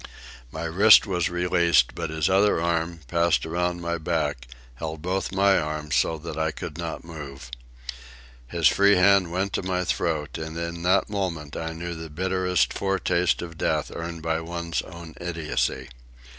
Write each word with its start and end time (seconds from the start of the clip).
My 0.51 0.63
wrist 0.63 1.05
was 1.05 1.29
released, 1.29 1.93
but 1.93 2.09
his 2.09 2.27
other 2.27 2.59
arm, 2.59 3.01
passed 3.07 3.45
around 3.45 3.81
my 3.81 3.99
back, 3.99 4.47
held 4.73 5.03
both 5.03 5.31
my 5.31 5.59
arms 5.59 5.93
so 5.95 6.17
that 6.17 6.39
I 6.39 6.49
could 6.49 6.75
not 6.75 7.03
move. 7.03 7.51
His 8.47 8.67
free 8.67 8.95
hand 8.95 9.31
went 9.31 9.53
to 9.53 9.61
my 9.61 9.83
throat, 9.83 10.39
and 10.39 10.57
in 10.57 10.81
that 10.81 11.07
moment 11.07 11.55
I 11.55 11.73
knew 11.73 11.93
the 11.93 12.09
bitterest 12.09 12.73
foretaste 12.73 13.43
of 13.43 13.59
death 13.59 13.91
earned 13.93 14.23
by 14.23 14.41
one's 14.41 14.81
own 14.81 15.13
idiocy. 15.21 15.89